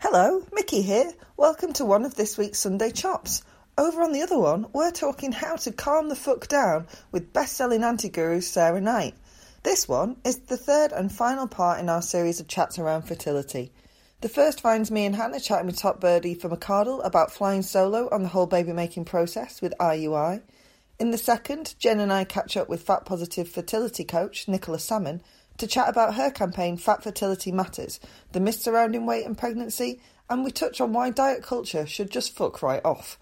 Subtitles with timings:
[0.00, 1.10] Hello, Mickey here.
[1.36, 3.42] Welcome to one of this week's Sunday Chops.
[3.76, 7.82] Over on the other one, we're talking how to calm the fuck down with best-selling
[7.82, 9.16] anti-guru Sarah Knight.
[9.64, 13.72] This one is the third and final part in our series of chats around fertility.
[14.20, 18.08] The first finds me and Hannah chatting with top birdie from McArdle about flying solo
[18.12, 20.42] on the whole baby making process with IUI.
[21.00, 25.22] In the second, Jen and I catch up with fat positive fertility coach Nicola Salmon
[25.58, 28.00] to chat about her campaign Fat Fertility Matters,
[28.32, 30.00] the myths surrounding weight and pregnancy,
[30.30, 33.18] and we touch on why diet culture should just fuck right off.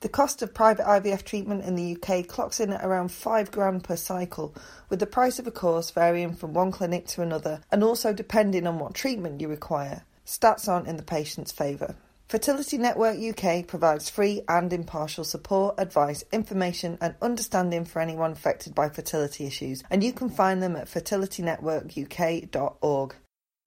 [0.01, 3.84] The cost of private IVF treatment in the UK clocks in at around 5 grand
[3.84, 4.56] per cycle,
[4.89, 8.66] with the price of a course varying from one clinic to another and also depending
[8.66, 10.03] on what treatment you require.
[10.25, 11.94] Stats aren't in the patient's favour.
[12.28, 18.73] Fertility Network UK provides free and impartial support, advice, information, and understanding for anyone affected
[18.73, 23.16] by fertility issues, and you can find them at fertilitynetworkuk.org.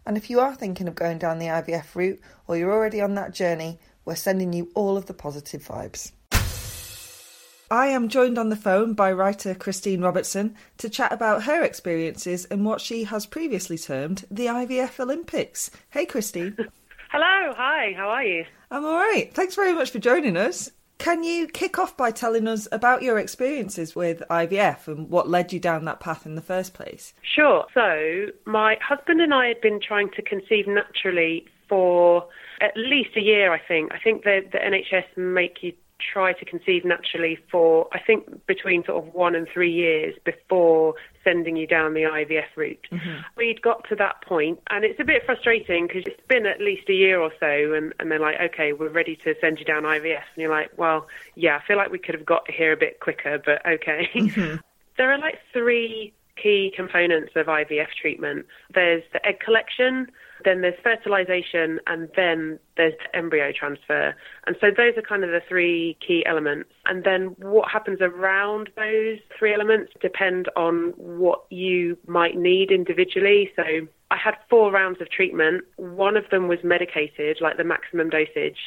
[0.04, 3.14] And if you are thinking of going down the IVF route or you're already on
[3.14, 6.10] that journey, we're sending you all of the positive vibes.
[7.74, 12.44] I am joined on the phone by writer Christine Robertson to chat about her experiences
[12.44, 15.72] and what she has previously termed the IVF Olympics.
[15.90, 16.56] Hey, Christine.
[17.10, 18.44] Hello, hi, how are you?
[18.70, 19.28] I'm all right.
[19.34, 20.70] Thanks very much for joining us.
[20.98, 25.52] Can you kick off by telling us about your experiences with IVF and what led
[25.52, 27.12] you down that path in the first place?
[27.22, 27.66] Sure.
[27.74, 32.28] So, my husband and I had been trying to conceive naturally for
[32.60, 33.92] at least a year, I think.
[33.92, 38.84] I think the, the NHS make you try to conceive naturally for, I think, between
[38.84, 42.86] sort of one and three years before sending you down the IVF route.
[42.92, 43.20] Mm-hmm.
[43.36, 46.88] We'd got to that point, and it's a bit frustrating because it's been at least
[46.88, 49.84] a year or so, and, and they're like, okay, we're ready to send you down
[49.84, 50.22] IVF.
[50.34, 53.00] And you're like, well, yeah, I feel like we could have got here a bit
[53.00, 54.08] quicker, but okay.
[54.14, 54.56] Mm-hmm.
[54.96, 58.44] there are like three key components of IVF treatment
[58.74, 60.08] there's the egg collection
[60.44, 64.14] then there's fertilization, and then there's embryo transfer.
[64.46, 66.70] And so those are kind of the three key elements.
[66.86, 73.50] And then what happens around those three elements depend on what you might need individually.
[73.56, 73.62] So
[74.10, 75.64] I had four rounds of treatment.
[75.76, 78.58] One of them was medicated, like the maximum dosage.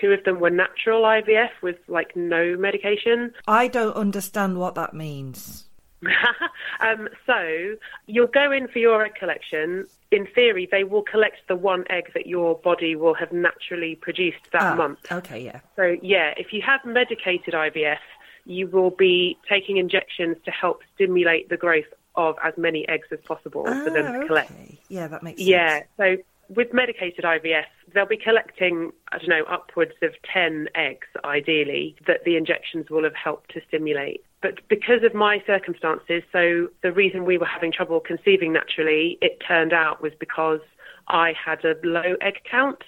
[0.00, 3.32] Two of them were natural IVF with like no medication.
[3.46, 5.66] I don't understand what that means.
[6.80, 7.76] um, so
[8.06, 9.86] you'll go in for your egg collection.
[10.10, 14.50] In theory, they will collect the one egg that your body will have naturally produced
[14.52, 15.00] that oh, month.
[15.10, 15.60] Okay, yeah.
[15.76, 17.98] So yeah, if you have medicated IVF,
[18.44, 21.84] you will be taking injections to help stimulate the growth
[22.16, 24.52] of as many eggs as possible for them to collect.
[24.88, 25.48] Yeah, that makes sense.
[25.48, 26.16] Yeah, so
[26.48, 32.24] with medicated IVF, they'll be collecting, I don't know, upwards of 10 eggs, ideally, that
[32.24, 34.24] the injections will have helped to stimulate.
[34.44, 39.42] But because of my circumstances, so the reason we were having trouble conceiving naturally, it
[39.48, 40.60] turned out was because
[41.08, 42.84] I had a low egg count.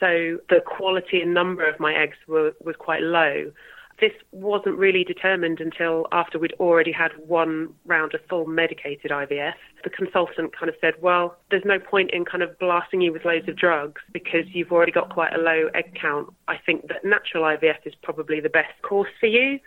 [0.00, 3.52] So the quality and number of my eggs were, was quite low.
[4.00, 9.52] This wasn't really determined until after we'd already had one round of full medicated IVF.
[9.84, 13.26] The consultant kind of said, well, there's no point in kind of blasting you with
[13.26, 16.32] loads of drugs because you've already got quite a low egg count.
[16.48, 19.60] I think that natural IVF is probably the best course for you.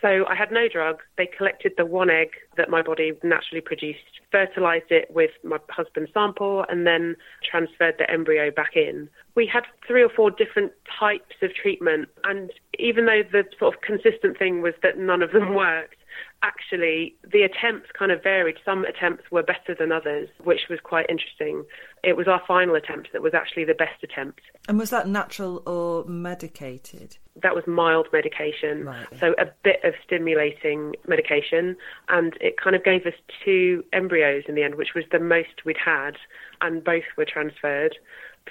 [0.00, 1.04] So I had no drugs.
[1.16, 6.12] They collected the one egg that my body naturally produced, fertilized it with my husband's
[6.12, 9.08] sample, and then transferred the embryo back in.
[9.34, 13.80] We had three or four different types of treatment, and even though the sort of
[13.80, 15.96] consistent thing was that none of them worked,
[16.42, 18.56] actually the attempts kind of varied.
[18.64, 21.64] Some attempts were better than others, which was quite interesting.
[22.04, 24.40] It was our final attempt that was actually the best attempt.
[24.68, 27.16] And was that natural or medicated?
[27.42, 29.06] That was mild medication, Right.
[29.18, 31.76] so a bit of stimulating medication,
[32.08, 35.64] and it kind of gave us two embryos in the end, which was the most
[35.64, 36.16] we'd had,
[36.60, 37.96] and both were transferred.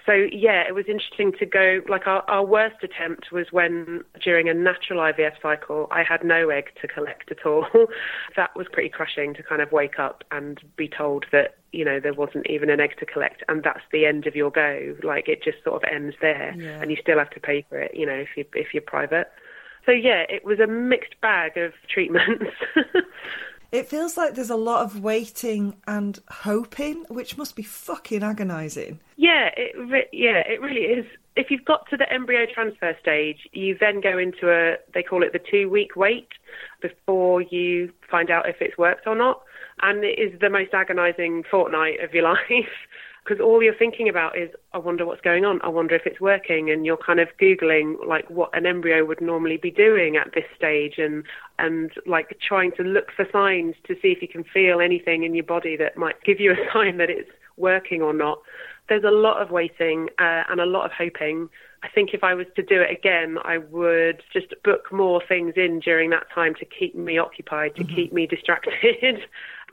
[0.06, 1.82] So yeah, it was interesting to go.
[1.88, 6.50] Like our, our worst attempt was when during a natural IVF cycle, I had no
[6.50, 7.66] egg to collect at all.
[8.36, 12.00] that was pretty crushing to kind of wake up and be told that you know
[12.00, 14.96] there wasn't even an egg to collect, and that's the end of your go.
[15.04, 16.82] Like it just sort of ends there, Yeah.
[16.82, 17.96] and you still have to pay for it.
[17.96, 19.32] You know, if you if you're private.
[19.86, 22.46] So yeah, it was a mixed bag of treatments.
[23.76, 29.02] It feels like there's a lot of waiting and hoping, which must be fucking agonising.
[29.18, 31.06] Yeah, it re- yeah, it really is.
[31.36, 35.24] If you've got to the embryo transfer stage, you then go into a they call
[35.24, 36.30] it the two week wait
[36.82, 39.42] before you find out if it's worked or not,
[39.82, 42.40] and it is the most agonising fortnight of your life
[43.26, 46.22] because all you're thinking about is I wonder what's going on, I wonder if it's
[46.22, 50.34] working, and you're kind of googling like what an embryo would normally be doing at
[50.34, 51.24] this stage, and
[51.58, 55.34] and like trying to look for signs to see if you can feel anything in
[55.34, 58.40] your body that might give you a sign that it's working or not.
[58.88, 61.50] There's a lot of waiting uh, and a lot of hoping.
[61.82, 65.54] I think if I was to do it again, I would just book more things
[65.56, 69.22] in during that time to keep me occupied, to keep me distracted,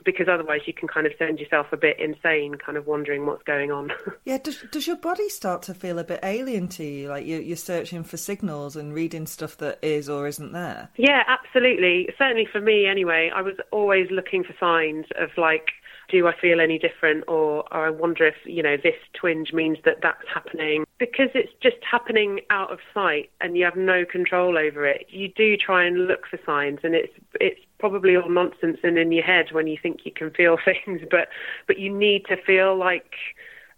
[0.05, 3.43] because otherwise you can kind of send yourself a bit insane, kind of wondering what's
[3.43, 3.91] going on.
[4.25, 7.09] Yeah, does, does your body start to feel a bit alien to you?
[7.09, 10.91] Like you're, you're searching for signals and reading stuff that is or isn't there?
[10.97, 12.09] Yeah, absolutely.
[12.17, 15.71] Certainly for me, anyway, I was always looking for signs of like,
[16.09, 19.79] do I feel any different, or, or I wonder if you know this twinge means
[19.85, 24.57] that that's happening because it's just happening out of sight and you have no control
[24.57, 25.05] over it.
[25.09, 29.11] You do try and look for signs, and it's it's probably all nonsense and in
[29.11, 31.27] your head when you think you can feel things, but
[31.67, 33.15] but you need to feel like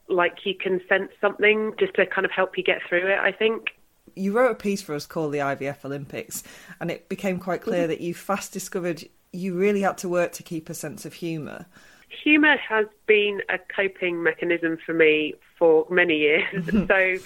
[0.06, 3.18] like you can sense something just to kind of help you get through it.
[3.18, 3.68] I think.
[4.14, 6.42] You wrote a piece for us called the IVF Olympics,
[6.78, 7.70] and it became quite Mm-hmm.
[7.70, 11.14] clear that you fast discovered you really had to work to keep a sense of
[11.14, 11.64] humour.
[12.22, 16.44] Humour has been a coping mechanism for me for many years.
[16.88, 17.16] so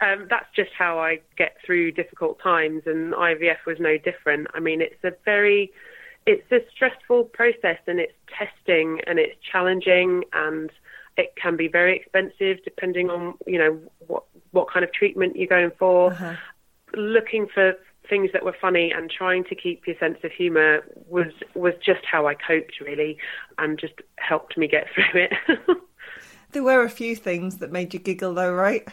[0.00, 4.48] um, that's just how I get through difficult times, and IVF was no different.
[4.54, 5.72] I mean, it's a very
[6.26, 10.70] it's a stressful process, and it's testing, and it's challenging, and
[11.16, 15.48] it can be very expensive depending on you know what what kind of treatment you're
[15.48, 16.16] going for.
[16.94, 17.74] Looking for
[18.08, 22.04] things that were funny and trying to keep your sense of humour was was just
[22.04, 23.18] how I coped really,
[23.58, 25.32] and just helped me get through it.
[26.52, 28.88] There were a few things that made you giggle, though, right?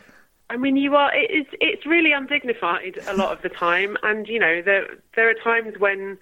[0.50, 1.12] I mean, you are.
[1.14, 5.34] It's it's really undignified a lot of the time, and you know there there are
[5.34, 6.18] times when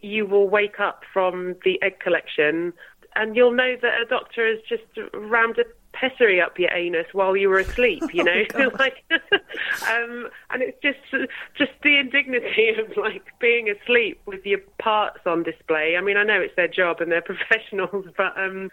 [0.00, 2.72] you will wake up from the egg collection,
[3.16, 5.64] and you'll know that a doctor has just rammed a
[6.40, 8.02] up your anus while you were asleep.
[8.12, 8.42] You know,
[8.78, 10.98] like, um, and it's just
[11.56, 15.96] just the indignity of like being asleep with your parts on display.
[15.96, 18.70] I mean, I know it's their job and they're professionals, but um,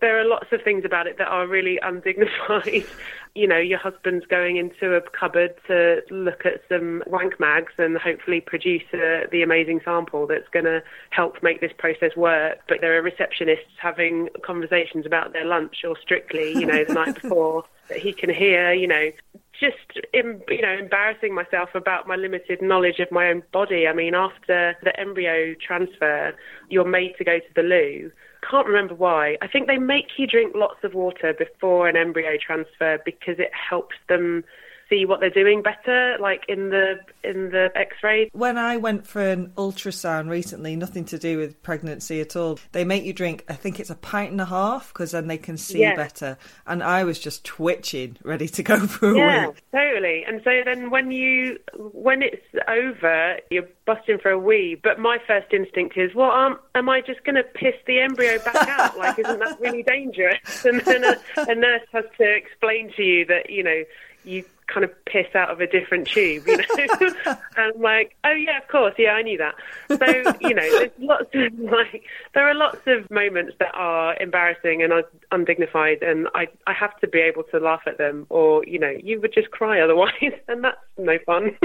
[0.00, 2.84] there are lots of things about it that are really undignified.
[3.34, 7.96] you know, your husband's going into a cupboard to look at some wank mags and
[7.98, 12.58] hopefully produce uh, the amazing sample that's going to help make this process work.
[12.68, 17.14] But there are receptionists having conversations about their lunch or strictly, you know, the night
[17.22, 19.10] before that he can hear, you know,
[19.58, 19.76] just
[20.12, 23.86] you know embarrassing myself about my limited knowledge of my own body.
[23.86, 26.34] I mean, after the embryo transfer,
[26.68, 28.10] you're made to go to the loo.
[28.48, 29.36] Can't remember why.
[29.42, 33.50] I think they make you drink lots of water before an embryo transfer because it
[33.52, 34.44] helps them
[34.88, 38.30] see what they're doing better, like in the in the X-ray.
[38.32, 42.84] When I went for an ultrasound recently, nothing to do with pregnancy at all, they
[42.84, 45.56] make you drink, I think it's a pint and a half, because then they can
[45.56, 45.96] see Yeah.
[45.96, 46.38] better.
[46.66, 50.24] And I was just twitching, ready to go for a Yeah, totally.
[50.26, 54.78] And so then when you when it's over, you're busting for a wee.
[54.80, 58.38] But my first instinct is, well, um, am I just going to piss the embryo
[58.44, 58.96] back out?
[59.06, 60.38] Like, isn't that really dangerous?
[60.64, 63.84] And then a, a nurse has to explain to you that you know
[64.24, 66.64] you kind of piss out of a different tube, you know.
[67.26, 69.54] and I'm like, oh yeah, of course, yeah, I knew that.
[69.88, 72.04] So you know, there's lots of like,
[72.34, 74.92] there are lots of moments that are embarrassing and
[75.32, 78.94] undignified, and I I have to be able to laugh at them, or you know,
[79.02, 80.12] you would just cry otherwise,
[80.48, 81.56] and that's no fun.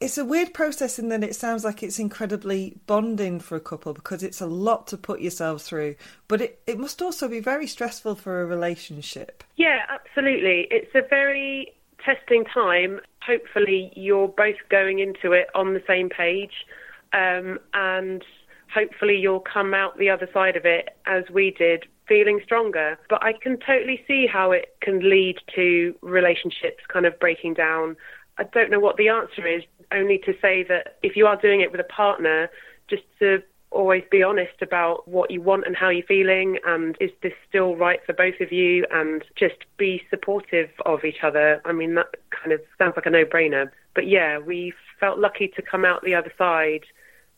[0.00, 3.92] It's a weird process in that it sounds like it's incredibly bonding for a couple
[3.92, 5.96] because it's a lot to put yourselves through,
[6.28, 9.42] but it, it must also be very stressful for a relationship.
[9.56, 10.68] Yeah, absolutely.
[10.70, 11.72] It's a very
[12.08, 13.00] testing time.
[13.26, 16.64] Hopefully, you're both going into it on the same page,
[17.12, 18.24] um, and
[18.72, 22.98] hopefully, you'll come out the other side of it as we did, feeling stronger.
[23.10, 27.96] But I can totally see how it can lead to relationships kind of breaking down.
[28.38, 29.62] I don't know what the answer is,
[29.92, 32.48] only to say that if you are doing it with a partner,
[32.88, 37.10] just to always be honest about what you want and how you're feeling and is
[37.22, 41.60] this still right for both of you and just be supportive of each other.
[41.64, 43.70] I mean, that kind of sounds like a no brainer.
[43.94, 46.84] But yeah, we felt lucky to come out the other side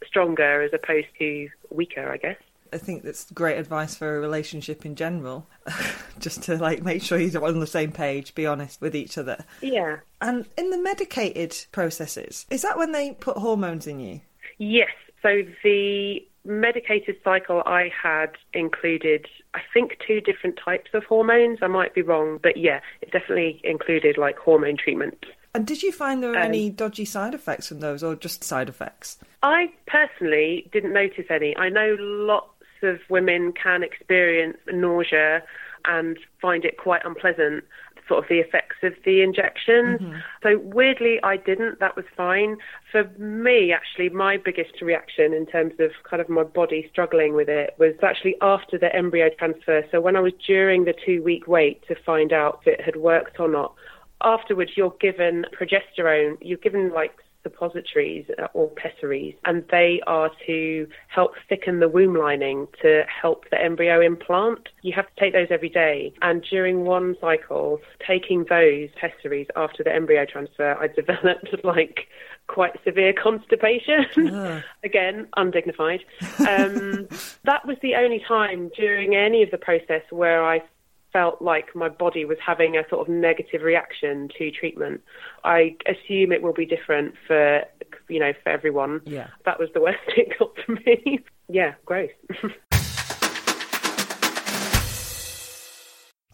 [0.07, 2.37] stronger as opposed to weaker, I guess.
[2.73, 5.47] I think that's great advice for a relationship in general.
[6.19, 9.45] Just to like make sure you're on the same page, be honest with each other.
[9.61, 9.99] Yeah.
[10.21, 14.21] And in the medicated processes, is that when they put hormones in you?
[14.59, 14.91] Yes.
[15.23, 21.59] So the medicated cycle I had included, I think, two different types of hormones.
[21.63, 25.27] I might be wrong, but yeah, it definitely included like hormone treatment.
[25.55, 28.45] And did you find there were um, any dodgy side effects from those, or just
[28.45, 29.19] side effects?
[29.43, 31.57] I personally didn't notice any.
[31.57, 35.43] I know lots of women can experience nausea
[35.87, 37.65] and find it quite unpleasant
[38.11, 40.01] sort of the effects of the injections.
[40.01, 40.19] Mm-hmm.
[40.43, 41.79] So weirdly, I didn't.
[41.79, 42.57] That was fine.
[42.91, 47.49] For me, actually, my biggest reaction in terms of kind of my body struggling with
[47.49, 49.85] it was actually after the embryo transfer.
[49.93, 52.97] So when I was during the two week wait to find out if it had
[52.97, 53.75] worked or not,
[54.23, 56.37] afterwards you're given progesterone.
[56.41, 57.13] You're given like
[57.43, 63.61] suppositories or pessaries, and they are to help thicken the womb lining to help the
[63.61, 64.69] embryo implant.
[64.83, 69.83] You have to take those every day, and during one cycle, taking those pessaries after
[69.83, 72.09] the embryo transfer, I developed like
[72.47, 74.29] quite severe constipation.
[74.29, 74.63] Uh.
[74.85, 76.01] Again, undignified.
[76.41, 77.09] Um,
[77.45, 80.63] that was the only time during any of the process where I
[81.13, 85.03] felt like my body was having a sort of negative reaction to treatment.
[85.45, 87.63] I assume it will be different for
[88.09, 89.01] you know for everyone.
[89.05, 91.21] Yeah, that was the worst it got for me.
[91.49, 92.11] yeah, gross.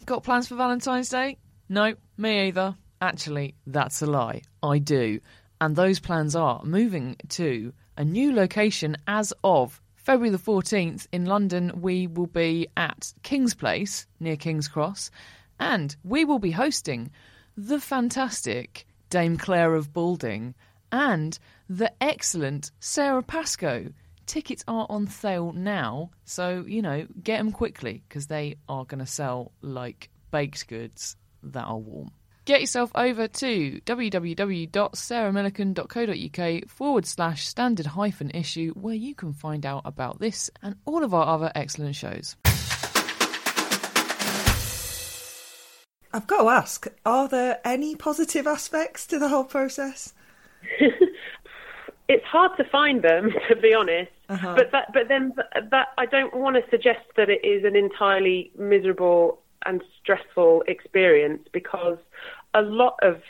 [0.06, 1.36] got plans for Valentine's Day?
[1.68, 2.76] No, me either.
[3.00, 4.42] Actually, that's a lie.
[4.62, 5.20] I do.
[5.60, 11.24] And those plans are moving to a new location as of February the 14th in
[11.24, 15.10] London, we will be at King's Place near King's Cross,
[15.58, 17.10] and we will be hosting
[17.56, 20.54] the fantastic Dame Clare of Balding
[20.92, 21.36] and
[21.68, 23.92] the excellent Sarah Pascoe.
[24.26, 29.00] Tickets are on sale now, so you know, get them quickly because they are going
[29.00, 32.12] to sell like baked goods that are warm.
[32.46, 39.82] Get yourself over to www.sarahmillican.co.uk forward slash standard hyphen issue where you can find out
[39.84, 42.36] about this and all of our other excellent shows.
[46.12, 50.14] I've got to ask, are there any positive aspects to the whole process?
[52.08, 54.12] it's hard to find them, to be honest.
[54.28, 54.54] Uh-huh.
[54.54, 55.32] But that, but then
[55.72, 61.46] that I don't want to suggest that it is an entirely miserable and stressful experience
[61.52, 61.98] because
[62.54, 63.20] a lot of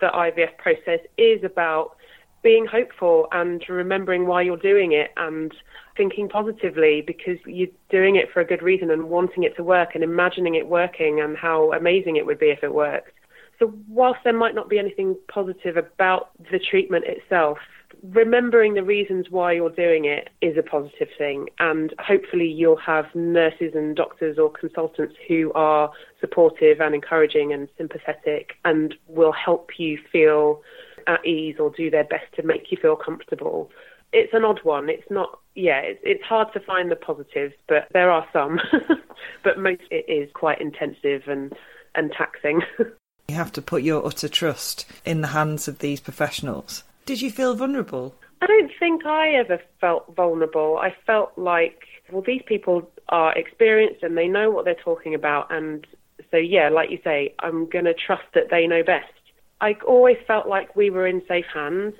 [0.00, 1.96] the IVF process is about
[2.42, 5.54] being hopeful and remembering why you're doing it and
[5.96, 9.90] thinking positively because you're doing it for a good reason and wanting it to work
[9.94, 13.12] and imagining it working and how amazing it would be if it worked.
[13.58, 17.58] So, whilst there might not be anything positive about the treatment itself,
[18.02, 21.48] remembering the reasons why you're doing it is a positive thing.
[21.58, 27.68] And hopefully, you'll have nurses and doctors or consultants who are supportive and encouraging and
[27.76, 30.62] sympathetic and will help you feel
[31.06, 33.70] at ease or do their best to make you feel comfortable.
[34.12, 34.88] It's an odd one.
[34.88, 38.60] It's not, yeah, it's, it's hard to find the positives, but there are some.
[39.44, 41.52] but most it is quite intensive and,
[41.94, 42.62] and taxing.
[43.28, 47.30] you have to put your utter trust in the hands of these professionals did you
[47.30, 48.14] feel vulnerable?
[48.40, 50.78] I don't think I ever felt vulnerable.
[50.78, 55.52] I felt like, well, these people are experienced and they know what they're talking about.
[55.52, 55.86] And
[56.30, 59.12] so, yeah, like you say, I'm going to trust that they know best.
[59.60, 61.94] I always felt like we were in safe hands.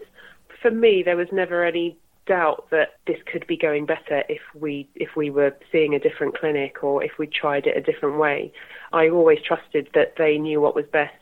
[0.60, 4.88] For me, there was never any doubt that this could be going better if we
[4.94, 8.52] if we were seeing a different clinic or if we tried it a different way.
[8.92, 11.14] I always trusted that they knew what was best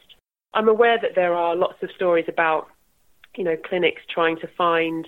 [0.53, 2.69] I'm aware that there are lots of stories about,
[3.37, 5.07] you know, clinics trying to find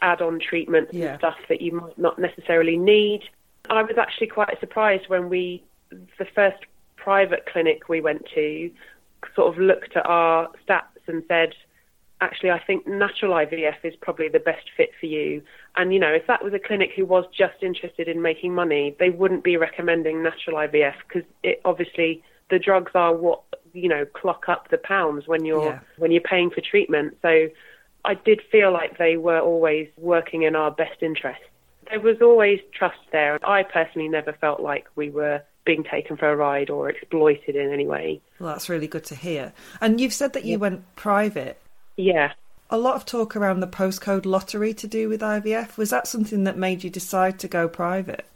[0.00, 1.10] add-on treatments Yeah.
[1.10, 3.22] and stuff that you might not necessarily need.
[3.68, 6.58] I was actually quite surprised when we, the first
[6.96, 8.70] private clinic we went to,
[9.34, 11.54] sort of looked at our stats and said,
[12.20, 15.42] actually, I think natural IVF is probably the best fit for you.
[15.76, 18.96] And, you know, if that was a clinic who was just interested in making money,
[18.98, 23.42] they wouldn't be recommending natural IVF because it obviously the drugs are what,
[23.78, 25.78] you know, clock up the pounds when you're Yeah.
[25.96, 27.16] when you're paying for treatment.
[27.22, 27.48] So
[28.04, 31.40] I did feel like they were always working in our best interest.
[31.90, 33.38] There was always trust there.
[33.42, 37.72] I personally never felt like we were being taken for a ride or exploited in
[37.72, 38.20] any way.
[38.38, 39.52] Well, that's really good to hear.
[39.80, 41.60] And you've said that you went private.
[41.96, 42.32] Yeah.
[42.70, 45.76] A lot of talk around the postcode lottery to do with IVF.
[45.76, 48.26] Was that something that made you decide to go private?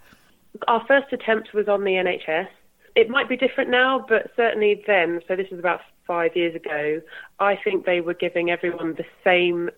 [0.68, 2.48] Our first attempt was on the NHS.
[2.94, 7.00] It might be different now, but certainly then, so this is about five years ago,
[7.38, 9.70] I think they were giving everyone the same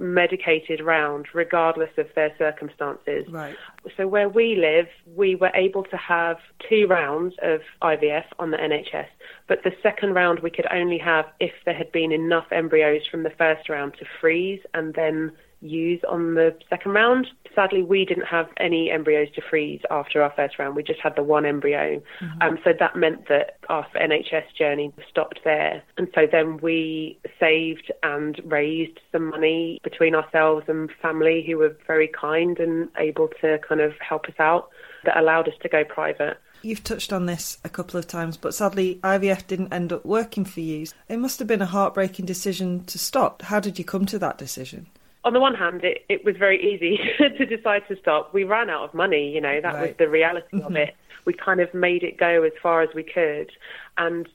[0.00, 3.26] medicated round, regardless of their circumstances.
[3.28, 3.54] Right.
[3.96, 8.56] So where we live, we were able to have two rounds of IVF on the
[8.56, 9.08] NHS,
[9.46, 13.22] but the second round we could only have if there had been enough embryos from
[13.22, 17.26] the first round to freeze and then use on the second round.
[17.54, 20.76] Sadly, we didn't have any embryos to freeze after our first round.
[20.76, 22.00] We just had the one embryo.
[22.40, 25.82] Um, so that meant that our NHS journey stopped there.
[25.98, 31.76] And so then we saved and raised some money between ourselves and family who were
[31.86, 34.70] very kind and able to kind of help us out
[35.04, 36.38] that allowed us to go private.
[36.62, 40.44] You've touched on this a couple of times, but sadly, IVF didn't end up working
[40.44, 40.86] for you.
[41.08, 43.42] It must have been a heartbreaking decision to stop.
[43.42, 44.86] How did you come to that decision?
[45.24, 46.98] On the one hand, it, it was very easy
[47.38, 48.32] to decide to stop.
[48.32, 50.76] We ran out of money, you know, that was the reality of mm-hmm.
[50.76, 50.96] it.
[51.26, 53.50] We kind of made it go as far as we could.
[53.98, 54.28] And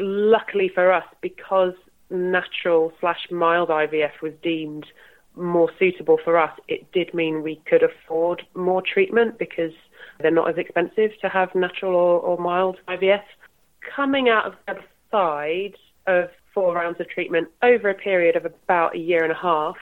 [0.00, 1.72] luckily for us, because
[2.10, 4.86] natural slash mild IVF was deemed
[5.34, 9.72] more suitable for us, it did mean we could afford more treatment because
[10.20, 13.22] they're not as expensive to have natural or, or mild IVF.
[13.94, 18.96] Coming out of the side of four rounds of treatment over a period of about
[18.96, 19.76] a year and a half,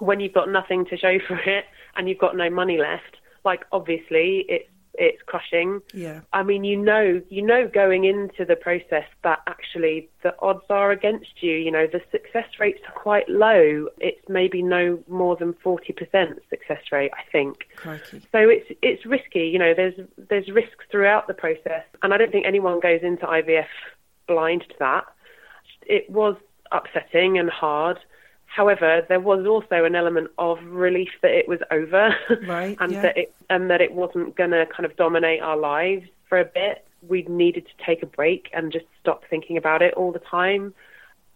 [0.00, 1.64] when you've got nothing to show for it
[1.96, 5.80] and you've got no money left, like obviously it's it's crushing.
[5.94, 6.20] Yeah.
[6.32, 10.90] I mean, you know, you know, going into the process that actually the odds are
[10.90, 11.52] against you.
[11.52, 13.88] You know, the success rates are quite low.
[13.98, 17.68] It's maybe no more than forty percent success rate, I think.
[17.76, 18.20] Crikey.
[18.32, 19.48] So it's it's risky.
[19.48, 19.94] You know, there's
[20.28, 23.66] there's risks throughout the process, and I don't think anyone goes into IVF
[24.26, 25.04] blind to that.
[25.82, 26.36] It was
[26.72, 27.98] upsetting and hard.
[28.50, 32.14] However, there was also an element of relief that it was over,
[32.46, 33.02] Right, and yeah.
[33.02, 36.44] that it and that it wasn't going to kind of dominate our lives for a
[36.44, 36.84] bit.
[37.08, 40.74] We needed to take a break and just stop thinking about it all the time.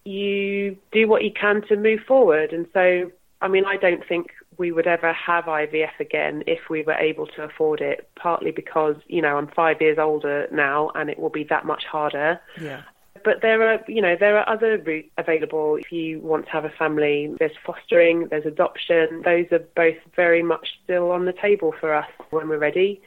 [0.05, 4.33] You do what you can to move forward, and so I mean, I don't think
[4.57, 8.09] we would ever have IVF again if we were able to afford it.
[8.17, 11.85] Partly because you know I'm five years older now, and it will be that much
[11.85, 12.83] harder Yeah.
[13.25, 15.77] But there are you know there are other routes available.
[15.77, 19.23] If you want to have a family there's fostering there's adoption.
[19.25, 23.01] Those are both very much still on the table for us when we're ready.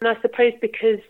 [0.00, 1.00] And i suppose because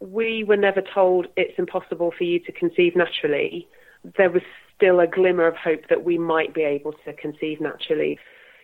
[0.00, 3.68] we were never told it's impossible for you to conceive naturally
[4.16, 4.42] there was
[4.76, 8.18] still a glimmer of hope that we might be able to conceive naturally.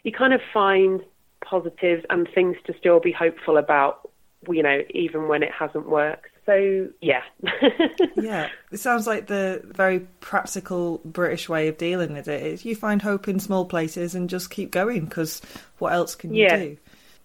[0.05, 1.01] You kind of find
[1.45, 4.09] positives and things to still be hopeful about
[4.49, 7.23] you know even when it hasn't worked so yeah
[8.17, 8.49] Yeah.
[8.71, 13.03] It sounds like the very practical British way of dealing with it is you find
[13.03, 15.41] hope in small places and just keep going because
[15.79, 16.57] what else can you Yeah.
[16.57, 16.77] do?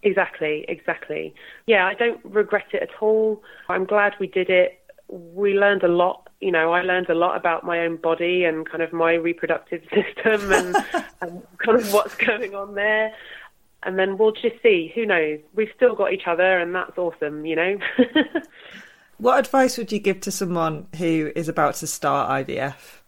[0.04, 1.34] Exactly, exactly.
[1.68, 3.44] Yeah, I don't regret it at all.
[3.68, 4.80] I'm glad we did it.
[5.10, 6.30] We learned a lot.
[6.40, 9.82] You know, I learned a lot about my own body and kind of my reproductive
[9.94, 10.76] system and,
[11.22, 13.14] and kind of what's going on there.
[13.84, 14.92] And then we'll just see.
[14.96, 15.40] Who knows?
[15.54, 17.78] We've still got each other, and that's awesome, you know?
[19.20, 23.00] What advice would you give to someone who is about to start IVF?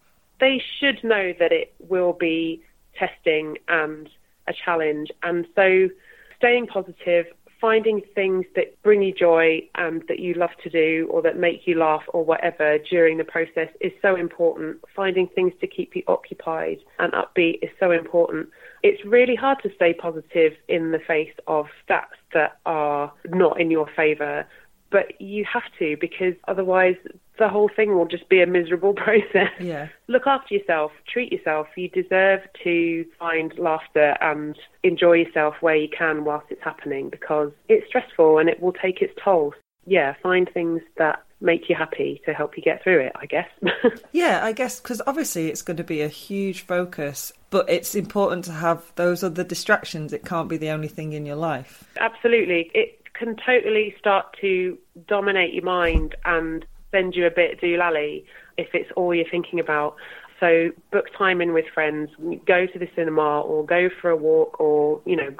[0.42, 2.60] they should know that it will be
[2.98, 4.10] testing and
[4.48, 5.08] a challenge.
[5.22, 5.88] And so
[6.36, 7.26] staying positive,
[7.60, 11.64] finding things that bring you joy and that you love to do or that make
[11.64, 14.78] you laugh or whatever during the process is so important.
[14.96, 18.48] Finding things to keep you occupied and upbeat is so important.
[18.82, 23.70] It's really hard to stay positive in the face of stats that are not in
[23.70, 24.44] your favour
[24.92, 26.96] but you have to because otherwise
[27.38, 29.50] the whole thing will just be a miserable process.
[29.58, 29.88] Yeah.
[30.06, 31.66] Look after yourself, treat yourself.
[31.76, 37.50] You deserve to find laughter and enjoy yourself where you can whilst it's happening because
[37.68, 39.54] it's stressful and it will take its toll.
[39.84, 43.48] Yeah, find things that make you happy to help you get through it, I guess.
[44.12, 48.44] yeah, I guess because obviously it's going to be a huge focus, but it's important
[48.44, 50.12] to have those other distractions.
[50.12, 51.84] It can't be the only thing in your life.
[51.98, 52.70] Absolutely.
[52.74, 58.24] It can totally start to dominate your mind and send you a bit doolally
[58.56, 59.96] if it's all you're thinking about.
[60.40, 62.10] So book time in with friends,
[62.46, 65.34] go to the cinema or go for a walk or, you know,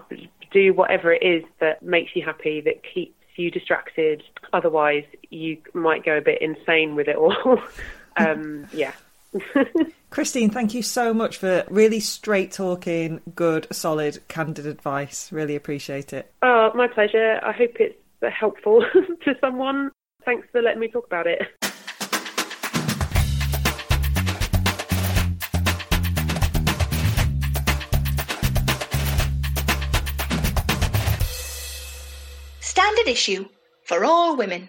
[0.52, 4.22] do whatever it is that makes you happy, that keeps you distracted.
[4.52, 7.60] Otherwise, you might go a bit insane with it all.
[8.16, 8.92] um, yeah.
[10.10, 15.32] Christine, thank you so much for really straight talking, good, solid, candid advice.
[15.32, 16.32] Really appreciate it.
[16.42, 17.40] Oh, my pleasure.
[17.42, 17.96] I hope it's
[18.38, 18.84] helpful
[19.24, 19.90] to someone.
[20.24, 21.40] Thanks for letting me talk about it.
[32.60, 33.46] Standard issue
[33.84, 34.68] for all women.